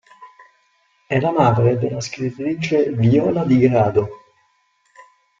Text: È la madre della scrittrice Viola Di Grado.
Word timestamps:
È 1.05 1.19
la 1.19 1.29
madre 1.31 1.77
della 1.77 2.01
scrittrice 2.01 2.89
Viola 2.91 3.43
Di 3.43 3.59
Grado. 3.59 4.09